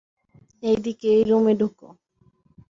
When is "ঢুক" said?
1.55-1.77